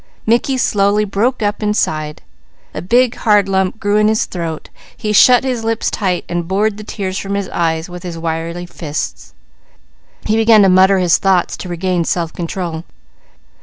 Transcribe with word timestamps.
Mickey 0.25 0.57
slowly 0.57 1.05
broke 1.05 1.43
up 1.43 1.61
inside. 1.61 2.23
A 2.73 2.81
big, 2.81 3.13
hard 3.17 3.47
lump 3.47 3.79
grew 3.79 3.97
in 3.97 4.07
his 4.07 4.25
throat. 4.25 4.69
He 4.97 5.13
shut 5.13 5.43
his 5.43 5.63
lips 5.63 5.91
tight 5.91 6.25
and 6.27 6.47
bored 6.47 6.77
the 6.77 6.83
tears 6.83 7.19
from 7.19 7.35
his 7.35 7.47
eyes 7.49 7.87
with 7.87 8.01
his 8.01 8.17
wiry 8.17 8.65
fists. 8.65 9.35
He 10.25 10.35
began 10.37 10.63
to 10.63 10.69
mutter 10.69 10.97
his 10.97 11.19
thoughts 11.19 11.55
to 11.57 11.69
regain 11.69 12.03
self 12.03 12.33
control. 12.33 12.83